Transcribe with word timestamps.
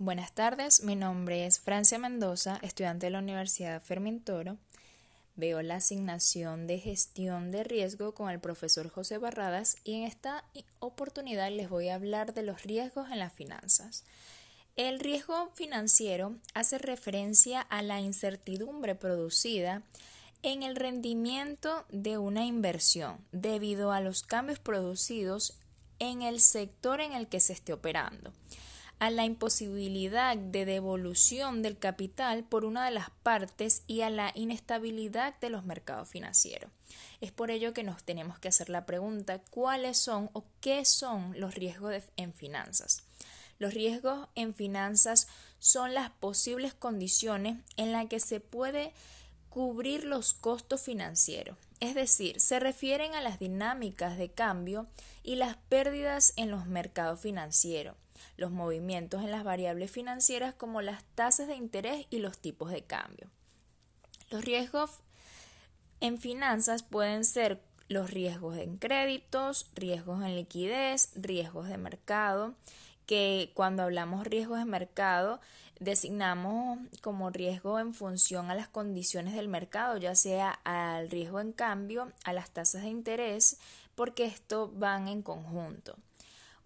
Buenas 0.00 0.30
tardes, 0.30 0.84
mi 0.84 0.94
nombre 0.94 1.44
es 1.44 1.58
Francia 1.58 1.98
Mendoza, 1.98 2.60
estudiante 2.62 3.06
de 3.06 3.10
la 3.10 3.18
Universidad 3.18 3.82
Fermín 3.82 4.20
Toro. 4.20 4.56
Veo 5.34 5.60
la 5.60 5.74
asignación 5.74 6.68
de 6.68 6.78
gestión 6.78 7.50
de 7.50 7.64
riesgo 7.64 8.14
con 8.14 8.30
el 8.30 8.38
profesor 8.38 8.90
José 8.90 9.18
Barradas 9.18 9.76
y 9.82 9.94
en 9.94 10.04
esta 10.04 10.44
oportunidad 10.78 11.50
les 11.50 11.68
voy 11.68 11.88
a 11.88 11.96
hablar 11.96 12.32
de 12.32 12.44
los 12.44 12.62
riesgos 12.62 13.10
en 13.10 13.18
las 13.18 13.32
finanzas. 13.32 14.04
El 14.76 15.00
riesgo 15.00 15.50
financiero 15.56 16.36
hace 16.54 16.78
referencia 16.78 17.60
a 17.60 17.82
la 17.82 17.98
incertidumbre 17.98 18.94
producida 18.94 19.82
en 20.44 20.62
el 20.62 20.76
rendimiento 20.76 21.86
de 21.88 22.18
una 22.18 22.44
inversión 22.44 23.16
debido 23.32 23.90
a 23.90 24.00
los 24.00 24.22
cambios 24.22 24.60
producidos 24.60 25.58
en 25.98 26.22
el 26.22 26.38
sector 26.38 27.00
en 27.00 27.14
el 27.14 27.26
que 27.26 27.40
se 27.40 27.52
esté 27.52 27.72
operando 27.72 28.32
a 28.98 29.10
la 29.10 29.24
imposibilidad 29.24 30.36
de 30.36 30.64
devolución 30.64 31.62
del 31.62 31.78
capital 31.78 32.44
por 32.44 32.64
una 32.64 32.84
de 32.84 32.90
las 32.90 33.10
partes 33.22 33.82
y 33.86 34.00
a 34.00 34.10
la 34.10 34.32
inestabilidad 34.34 35.38
de 35.40 35.50
los 35.50 35.64
mercados 35.64 36.08
financieros. 36.08 36.70
Es 37.20 37.32
por 37.32 37.50
ello 37.50 37.72
que 37.72 37.84
nos 37.84 38.02
tenemos 38.02 38.38
que 38.38 38.48
hacer 38.48 38.68
la 38.68 38.86
pregunta 38.86 39.40
cuáles 39.50 39.98
son 39.98 40.30
o 40.32 40.44
qué 40.60 40.84
son 40.84 41.38
los 41.38 41.54
riesgos 41.54 42.02
en 42.16 42.32
finanzas. 42.32 43.04
Los 43.58 43.74
riesgos 43.74 44.28
en 44.34 44.54
finanzas 44.54 45.28
son 45.58 45.94
las 45.94 46.10
posibles 46.10 46.74
condiciones 46.74 47.56
en 47.76 47.92
las 47.92 48.06
que 48.06 48.20
se 48.20 48.40
puede 48.40 48.92
cubrir 49.48 50.04
los 50.04 50.34
costos 50.34 50.82
financieros, 50.82 51.56
es 51.80 51.94
decir, 51.94 52.40
se 52.40 52.60
refieren 52.60 53.14
a 53.14 53.22
las 53.22 53.38
dinámicas 53.38 54.18
de 54.18 54.30
cambio 54.30 54.86
y 55.22 55.36
las 55.36 55.56
pérdidas 55.56 56.32
en 56.36 56.50
los 56.50 56.66
mercados 56.66 57.20
financieros 57.20 57.96
los 58.36 58.50
movimientos 58.50 59.22
en 59.22 59.30
las 59.30 59.44
variables 59.44 59.90
financieras 59.90 60.54
como 60.54 60.82
las 60.82 61.04
tasas 61.14 61.48
de 61.48 61.56
interés 61.56 62.06
y 62.10 62.18
los 62.18 62.38
tipos 62.38 62.70
de 62.70 62.82
cambio. 62.82 63.30
Los 64.30 64.44
riesgos 64.44 64.90
en 66.00 66.18
finanzas 66.18 66.82
pueden 66.82 67.24
ser 67.24 67.60
los 67.88 68.10
riesgos 68.10 68.58
en 68.58 68.76
créditos, 68.76 69.70
riesgos 69.74 70.22
en 70.22 70.36
liquidez, 70.36 71.10
riesgos 71.14 71.68
de 71.68 71.78
mercado, 71.78 72.54
que 73.06 73.52
cuando 73.54 73.82
hablamos 73.82 74.26
riesgos 74.26 74.58
de 74.58 74.66
mercado 74.66 75.40
designamos 75.80 76.78
como 77.00 77.30
riesgo 77.30 77.78
en 77.78 77.94
función 77.94 78.50
a 78.50 78.54
las 78.54 78.68
condiciones 78.68 79.34
del 79.34 79.48
mercado, 79.48 79.96
ya 79.96 80.14
sea 80.14 80.50
al 80.64 81.08
riesgo 81.08 81.40
en 81.40 81.52
cambio, 81.52 82.12
a 82.24 82.32
las 82.32 82.50
tasas 82.50 82.82
de 82.82 82.88
interés, 82.88 83.58
porque 83.94 84.26
esto 84.26 84.70
van 84.74 85.08
en 85.08 85.22
conjunto. 85.22 85.96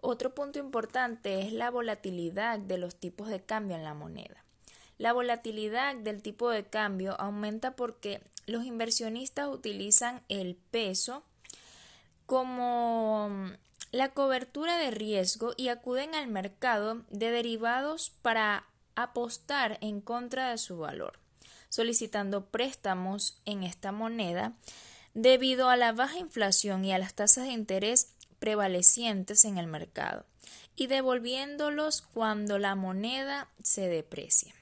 Otro 0.04 0.34
punto 0.34 0.58
importante 0.58 1.42
es 1.42 1.52
la 1.52 1.70
volatilidad 1.70 2.58
de 2.58 2.76
los 2.76 2.96
tipos 2.96 3.28
de 3.28 3.40
cambio 3.40 3.76
en 3.76 3.84
la 3.84 3.94
moneda. 3.94 4.44
La 4.98 5.12
volatilidad 5.12 5.94
del 5.94 6.22
tipo 6.22 6.50
de 6.50 6.64
cambio 6.64 7.14
aumenta 7.20 7.76
porque 7.76 8.20
los 8.46 8.64
inversionistas 8.64 9.46
utilizan 9.46 10.20
el 10.28 10.56
peso 10.56 11.22
como 12.26 13.30
la 13.92 14.08
cobertura 14.08 14.76
de 14.76 14.90
riesgo 14.90 15.54
y 15.56 15.68
acuden 15.68 16.16
al 16.16 16.26
mercado 16.26 17.04
de 17.10 17.30
derivados 17.30 18.10
para 18.22 18.66
apostar 18.96 19.78
en 19.82 20.00
contra 20.00 20.50
de 20.50 20.58
su 20.58 20.78
valor, 20.78 21.20
solicitando 21.68 22.46
préstamos 22.46 23.40
en 23.44 23.62
esta 23.62 23.92
moneda 23.92 24.54
debido 25.14 25.68
a 25.68 25.76
la 25.76 25.92
baja 25.92 26.18
inflación 26.18 26.84
y 26.84 26.92
a 26.92 26.98
las 26.98 27.14
tasas 27.14 27.44
de 27.44 27.52
interés 27.52 28.11
prevalecientes 28.42 29.44
en 29.44 29.56
el 29.56 29.68
mercado 29.68 30.26
y 30.74 30.88
devolviéndolos 30.88 32.02
cuando 32.02 32.58
la 32.58 32.74
moneda 32.74 33.48
se 33.62 33.82
deprecia. 33.82 34.52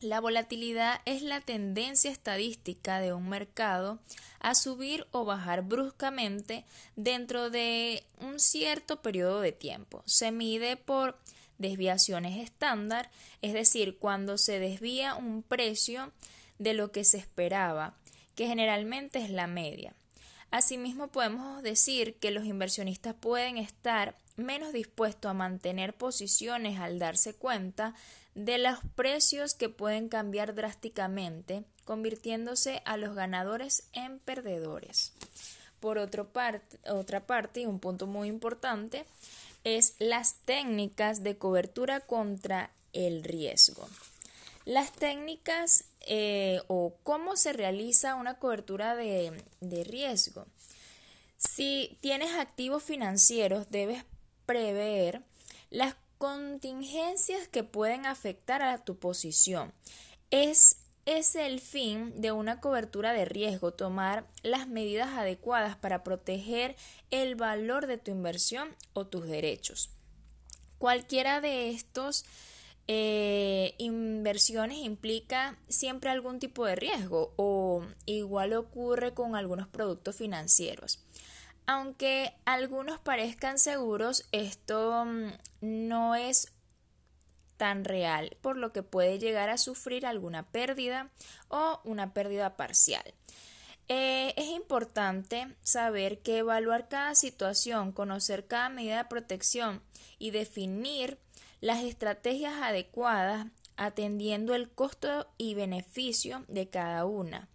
La 0.00 0.20
volatilidad 0.20 1.02
es 1.04 1.20
la 1.20 1.42
tendencia 1.42 2.10
estadística 2.10 3.00
de 3.00 3.12
un 3.12 3.28
mercado 3.28 3.98
a 4.40 4.54
subir 4.54 5.06
o 5.10 5.26
bajar 5.26 5.60
bruscamente 5.60 6.64
dentro 6.96 7.50
de 7.50 8.04
un 8.22 8.40
cierto 8.40 9.02
periodo 9.02 9.42
de 9.42 9.52
tiempo. 9.52 10.02
Se 10.06 10.32
mide 10.32 10.78
por 10.78 11.18
desviaciones 11.58 12.42
estándar, 12.42 13.10
es 13.42 13.52
decir, 13.52 13.98
cuando 13.98 14.38
se 14.38 14.58
desvía 14.58 15.14
un 15.14 15.42
precio 15.42 16.10
de 16.58 16.72
lo 16.72 16.90
que 16.90 17.04
se 17.04 17.18
esperaba, 17.18 17.96
que 18.34 18.46
generalmente 18.46 19.18
es 19.18 19.28
la 19.28 19.46
media. 19.46 19.94
Asimismo, 20.50 21.08
podemos 21.08 21.62
decir 21.62 22.14
que 22.16 22.30
los 22.30 22.44
inversionistas 22.44 23.14
pueden 23.14 23.56
estar 23.56 24.16
menos 24.36 24.72
dispuestos 24.72 25.30
a 25.30 25.34
mantener 25.34 25.94
posiciones 25.94 26.78
al 26.78 26.98
darse 26.98 27.34
cuenta 27.34 27.94
de 28.34 28.58
los 28.58 28.78
precios 28.96 29.54
que 29.54 29.68
pueden 29.68 30.08
cambiar 30.08 30.54
drásticamente, 30.54 31.64
convirtiéndose 31.84 32.82
a 32.84 32.96
los 32.96 33.14
ganadores 33.14 33.84
en 33.92 34.18
perdedores. 34.18 35.12
Por 35.80 35.98
otra 35.98 36.24
parte, 36.24 37.60
y 37.60 37.66
un 37.66 37.78
punto 37.78 38.06
muy 38.06 38.28
importante, 38.28 39.04
es 39.64 39.94
las 39.98 40.34
técnicas 40.44 41.22
de 41.22 41.36
cobertura 41.36 42.00
contra 42.00 42.70
el 42.92 43.22
riesgo. 43.22 43.88
Las 44.64 44.92
técnicas 44.92 45.84
eh, 46.00 46.60
o 46.68 46.96
cómo 47.02 47.36
se 47.36 47.52
realiza 47.52 48.14
una 48.14 48.38
cobertura 48.38 48.96
de, 48.96 49.44
de 49.60 49.84
riesgo. 49.84 50.46
Si 51.36 51.98
tienes 52.00 52.32
activos 52.34 52.82
financieros, 52.82 53.70
debes 53.70 54.04
prever 54.46 55.22
las 55.70 55.96
contingencias 56.18 57.48
que 57.48 57.64
pueden 57.64 58.06
afectar 58.06 58.62
a 58.62 58.78
tu 58.78 58.98
posición. 58.98 59.72
Es, 60.30 60.78
es 61.04 61.34
el 61.34 61.60
fin 61.60 62.20
de 62.20 62.32
una 62.32 62.60
cobertura 62.60 63.12
de 63.12 63.26
riesgo, 63.26 63.72
tomar 63.72 64.26
las 64.42 64.66
medidas 64.66 65.10
adecuadas 65.10 65.76
para 65.76 66.02
proteger 66.02 66.76
el 67.10 67.34
valor 67.34 67.86
de 67.86 67.98
tu 67.98 68.10
inversión 68.10 68.74
o 68.94 69.06
tus 69.06 69.26
derechos. 69.26 69.90
Cualquiera 70.78 71.40
de 71.40 71.70
estos 71.70 72.24
eh, 72.86 73.74
inversiones 73.78 74.78
implica 74.78 75.56
siempre 75.68 76.10
algún 76.10 76.38
tipo 76.38 76.66
de 76.66 76.76
riesgo 76.76 77.32
o 77.36 77.84
igual 78.04 78.52
ocurre 78.52 79.14
con 79.14 79.36
algunos 79.36 79.68
productos 79.68 80.16
financieros. 80.16 81.02
Aunque 81.66 82.34
algunos 82.44 83.00
parezcan 83.00 83.58
seguros, 83.58 84.26
esto 84.32 85.04
mm, 85.06 85.28
no 85.62 86.14
es 86.14 86.52
tan 87.56 87.84
real, 87.84 88.36
por 88.42 88.56
lo 88.56 88.72
que 88.72 88.82
puede 88.82 89.18
llegar 89.18 89.48
a 89.48 89.58
sufrir 89.58 90.04
alguna 90.04 90.42
pérdida 90.50 91.10
o 91.48 91.80
una 91.84 92.12
pérdida 92.12 92.56
parcial. 92.56 93.14
Eh, 93.88 94.32
es 94.36 94.46
importante 94.48 95.46
saber 95.62 96.20
que 96.20 96.38
evaluar 96.38 96.88
cada 96.88 97.14
situación, 97.14 97.92
conocer 97.92 98.46
cada 98.46 98.68
medida 98.68 98.98
de 98.98 99.08
protección 99.08 99.82
y 100.18 100.30
definir 100.30 101.18
las 101.64 101.82
estrategias 101.82 102.52
adecuadas 102.60 103.46
atendiendo 103.78 104.54
el 104.54 104.68
costo 104.68 105.26
y 105.38 105.54
beneficio 105.54 106.44
de 106.46 106.68
cada 106.68 107.06
una. 107.06 107.48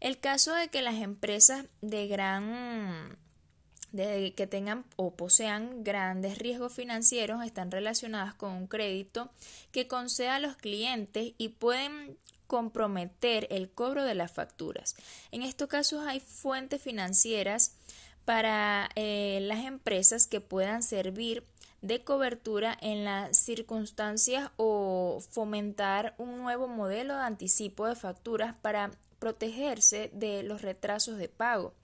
El 0.00 0.18
caso 0.18 0.54
de 0.54 0.68
que 0.68 0.80
las 0.80 0.94
empresas 0.94 1.66
de 1.82 2.08
gran 2.08 3.18
de 3.92 4.32
que 4.34 4.46
tengan 4.46 4.86
o 4.96 5.14
posean 5.14 5.84
grandes 5.84 6.38
riesgos 6.38 6.72
financieros 6.72 7.44
están 7.44 7.70
relacionadas 7.70 8.32
con 8.32 8.52
un 8.52 8.66
crédito 8.66 9.30
que 9.72 9.86
conceda 9.86 10.36
a 10.36 10.40
los 10.40 10.56
clientes 10.56 11.34
y 11.36 11.48
pueden 11.48 12.16
comprometer 12.46 13.46
el 13.50 13.68
cobro 13.68 14.04
de 14.04 14.14
las 14.14 14.32
facturas. 14.32 14.96
En 15.32 15.42
estos 15.42 15.68
casos 15.68 16.06
hay 16.06 16.20
fuentes 16.20 16.80
financieras 16.80 17.72
para 18.24 18.88
eh, 18.94 19.40
las 19.42 19.66
empresas 19.66 20.26
que 20.26 20.40
puedan 20.40 20.82
servir 20.82 21.44
de 21.82 22.04
cobertura 22.04 22.76
en 22.80 23.04
las 23.04 23.38
circunstancias 23.38 24.50
o 24.56 25.22
fomentar 25.30 26.14
un 26.18 26.38
nuevo 26.38 26.68
modelo 26.68 27.16
de 27.16 27.22
anticipo 27.22 27.86
de 27.86 27.96
facturas 27.96 28.54
para 28.58 28.90
protegerse 29.18 30.10
de 30.12 30.42
los 30.42 30.62
retrasos 30.62 31.18
de 31.18 31.28
pago 31.28 31.74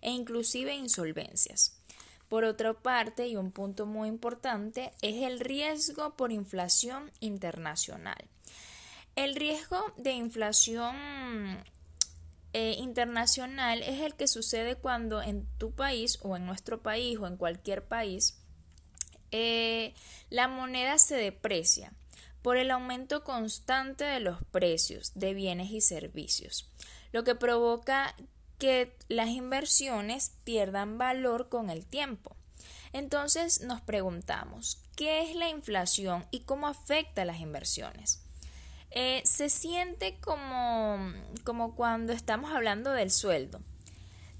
e 0.00 0.10
inclusive 0.10 0.74
insolvencias. 0.74 1.78
Por 2.28 2.44
otra 2.44 2.74
parte, 2.74 3.28
y 3.28 3.36
un 3.36 3.52
punto 3.52 3.86
muy 3.86 4.08
importante, 4.08 4.92
es 5.00 5.22
el 5.22 5.38
riesgo 5.38 6.16
por 6.16 6.32
inflación 6.32 7.12
internacional. 7.20 8.16
El 9.14 9.36
riesgo 9.36 9.80
de 9.96 10.12
inflación 10.12 10.96
eh, 12.52 12.74
internacional 12.78 13.82
es 13.82 14.00
el 14.00 14.14
que 14.14 14.26
sucede 14.26 14.74
cuando 14.74 15.22
en 15.22 15.46
tu 15.58 15.70
país 15.70 16.18
o 16.22 16.36
en 16.36 16.46
nuestro 16.46 16.82
país 16.82 17.16
o 17.18 17.26
en 17.26 17.36
cualquier 17.36 17.84
país 17.84 18.38
eh, 19.38 19.94
la 20.30 20.48
moneda 20.48 20.98
se 20.98 21.14
deprecia 21.14 21.92
por 22.40 22.56
el 22.56 22.70
aumento 22.70 23.22
constante 23.22 24.04
de 24.04 24.18
los 24.18 24.42
precios 24.50 25.12
de 25.14 25.34
bienes 25.34 25.70
y 25.72 25.82
servicios, 25.82 26.70
lo 27.12 27.22
que 27.22 27.34
provoca 27.34 28.14
que 28.58 28.96
las 29.08 29.28
inversiones 29.28 30.32
pierdan 30.44 30.96
valor 30.96 31.50
con 31.50 31.68
el 31.68 31.84
tiempo. 31.84 32.34
Entonces 32.94 33.60
nos 33.60 33.82
preguntamos, 33.82 34.80
¿qué 34.96 35.28
es 35.30 35.36
la 35.36 35.50
inflación 35.50 36.24
y 36.30 36.40
cómo 36.40 36.66
afecta 36.66 37.20
a 37.20 37.26
las 37.26 37.40
inversiones? 37.40 38.22
Eh, 38.90 39.20
se 39.26 39.50
siente 39.50 40.18
como, 40.20 41.12
como 41.44 41.74
cuando 41.74 42.14
estamos 42.14 42.54
hablando 42.54 42.92
del 42.92 43.10
sueldo. 43.10 43.60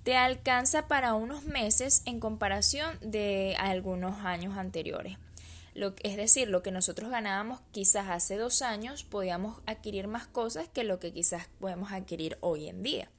Te 0.07 0.15
alcanza 0.15 0.87
para 0.87 1.15
unos 1.15 1.47
meses 1.47 2.03
en 2.05 2.21
comparación 2.21 2.97
de 3.01 3.57
algunos 3.59 4.25
años 4.25 4.57
anteriores. 4.57 5.19
Lo, 5.75 5.95
es 6.05 6.17
decir, 6.17 6.47
lo 6.47 6.63
que 6.63 6.71
nosotros 6.71 7.11
ganábamos 7.11 7.61
quizás 7.73 8.09
hace 8.09 8.37
dos 8.37 8.63
años, 8.63 9.03
podíamos 9.03 9.61
adquirir 9.67 10.07
más 10.07 10.29
cosas 10.29 10.69
que 10.69 10.85
lo 10.85 11.01
que 11.01 11.13
quizás 11.13 11.49
podemos 11.59 11.91
adquirir 11.91 12.39
hoy 12.41 12.69
en 12.69 12.85
día. 12.85 13.11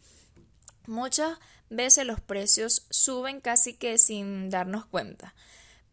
Muchas 0.85 1.37
veces 1.69 2.05
los 2.05 2.21
precios 2.21 2.87
suben 2.89 3.41
casi 3.41 3.73
que 3.73 3.97
sin 3.97 4.49
darnos 4.49 4.85
cuenta, 4.85 5.35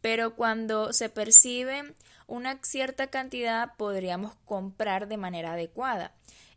pero 0.00 0.36
cuando 0.36 0.92
se 0.92 1.08
percibe 1.08 1.92
una 2.28 2.60
cierta 2.62 3.08
cantidad 3.08 3.74
podríamos 3.76 4.36
comprar 4.44 5.08
de 5.08 5.16
manera 5.16 5.54
adecuada. 5.54 6.14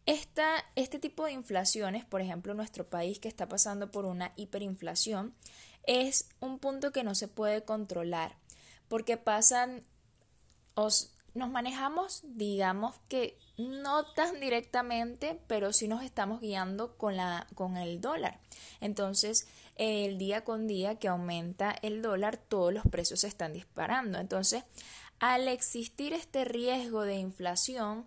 Esta, 0.07 0.65
este 0.75 0.97
tipo 0.97 1.25
de 1.25 1.33
inflaciones, 1.33 2.03
por 2.03 2.21
ejemplo, 2.21 2.55
nuestro 2.55 2.85
país 2.85 3.19
que 3.19 3.27
está 3.27 3.47
pasando 3.47 3.91
por 3.91 4.05
una 4.05 4.33
hiperinflación, 4.37 5.35
es 5.83 6.29
un 6.39 6.57
punto 6.57 6.91
que 6.91 7.03
no 7.03 7.13
se 7.13 7.27
puede 7.27 7.63
controlar 7.63 8.35
porque 8.87 9.17
pasan, 9.17 9.83
os, 10.75 11.11
nos 11.33 11.49
manejamos, 11.49 12.21
digamos 12.23 12.95
que 13.09 13.37
no 13.57 14.05
tan 14.13 14.39
directamente, 14.39 15.39
pero 15.47 15.73
sí 15.73 15.87
nos 15.87 16.03
estamos 16.03 16.41
guiando 16.41 16.95
con, 16.97 17.17
la, 17.17 17.47
con 17.55 17.77
el 17.77 18.01
dólar. 18.01 18.39
Entonces, 18.81 19.47
el 19.75 20.17
día 20.17 20.43
con 20.43 20.67
día 20.67 20.95
que 20.95 21.07
aumenta 21.07 21.75
el 21.81 22.01
dólar, 22.01 22.37
todos 22.37 22.73
los 22.73 22.83
precios 22.85 23.21
se 23.21 23.27
están 23.27 23.53
disparando. 23.53 24.19
Entonces, 24.19 24.63
al 25.19 25.47
existir 25.47 26.13
este 26.13 26.45
riesgo 26.45 27.01
de 27.01 27.15
inflación, 27.15 28.05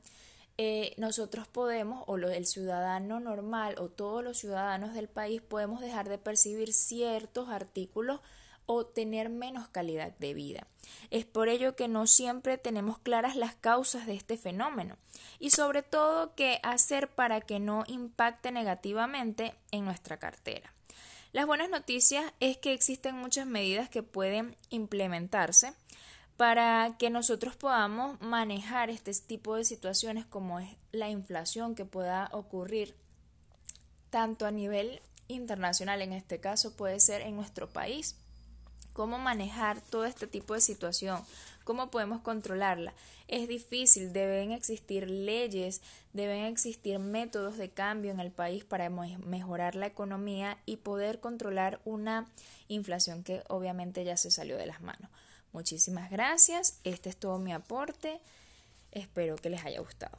eh, 0.62 0.92
nosotros 0.98 1.48
podemos, 1.48 2.04
o 2.06 2.18
el 2.18 2.44
ciudadano 2.44 3.18
normal, 3.18 3.76
o 3.78 3.88
todos 3.88 4.22
los 4.22 4.36
ciudadanos 4.36 4.92
del 4.92 5.08
país, 5.08 5.40
podemos 5.40 5.80
dejar 5.80 6.06
de 6.10 6.18
percibir 6.18 6.74
ciertos 6.74 7.48
artículos 7.48 8.20
o 8.66 8.84
tener 8.84 9.30
menos 9.30 9.68
calidad 9.68 10.12
de 10.18 10.34
vida. 10.34 10.66
Es 11.08 11.24
por 11.24 11.48
ello 11.48 11.76
que 11.76 11.88
no 11.88 12.06
siempre 12.06 12.58
tenemos 12.58 12.98
claras 12.98 13.36
las 13.36 13.54
causas 13.54 14.04
de 14.04 14.12
este 14.12 14.36
fenómeno 14.36 14.98
y 15.38 15.48
sobre 15.48 15.82
todo 15.82 16.34
qué 16.34 16.60
hacer 16.62 17.08
para 17.08 17.40
que 17.40 17.58
no 17.58 17.84
impacte 17.86 18.52
negativamente 18.52 19.54
en 19.70 19.86
nuestra 19.86 20.18
cartera. 20.18 20.74
Las 21.32 21.46
buenas 21.46 21.70
noticias 21.70 22.34
es 22.38 22.58
que 22.58 22.74
existen 22.74 23.14
muchas 23.14 23.46
medidas 23.46 23.88
que 23.88 24.02
pueden 24.02 24.54
implementarse 24.68 25.72
para 26.40 26.96
que 26.98 27.10
nosotros 27.10 27.54
podamos 27.54 28.18
manejar 28.22 28.88
este 28.88 29.12
tipo 29.12 29.56
de 29.56 29.64
situaciones 29.66 30.24
como 30.24 30.58
es 30.58 30.70
la 30.90 31.10
inflación 31.10 31.74
que 31.74 31.84
pueda 31.84 32.30
ocurrir 32.32 32.94
tanto 34.08 34.46
a 34.46 34.50
nivel 34.50 35.02
internacional, 35.28 36.00
en 36.00 36.14
este 36.14 36.40
caso 36.40 36.74
puede 36.74 36.98
ser 36.98 37.20
en 37.20 37.36
nuestro 37.36 37.68
país, 37.68 38.16
cómo 38.94 39.18
manejar 39.18 39.82
todo 39.82 40.06
este 40.06 40.26
tipo 40.26 40.54
de 40.54 40.62
situación, 40.62 41.22
cómo 41.64 41.90
podemos 41.90 42.22
controlarla. 42.22 42.94
Es 43.28 43.46
difícil, 43.46 44.14
deben 44.14 44.52
existir 44.52 45.10
leyes, 45.10 45.82
deben 46.14 46.46
existir 46.46 46.98
métodos 47.00 47.58
de 47.58 47.68
cambio 47.68 48.12
en 48.12 48.20
el 48.20 48.30
país 48.30 48.64
para 48.64 48.88
mejorar 48.88 49.74
la 49.74 49.88
economía 49.88 50.56
y 50.64 50.78
poder 50.78 51.20
controlar 51.20 51.82
una 51.84 52.30
inflación 52.66 53.24
que 53.24 53.42
obviamente 53.48 54.06
ya 54.06 54.16
se 54.16 54.30
salió 54.30 54.56
de 54.56 54.64
las 54.64 54.80
manos. 54.80 55.10
Muchísimas 55.52 56.10
gracias. 56.10 56.78
Este 56.84 57.08
es 57.08 57.16
todo 57.16 57.38
mi 57.38 57.52
aporte. 57.52 58.20
Espero 58.92 59.36
que 59.36 59.50
les 59.50 59.64
haya 59.64 59.80
gustado. 59.80 60.18